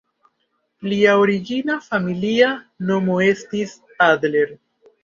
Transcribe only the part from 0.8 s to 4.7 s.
Lia origina familia nomo estis "Adler".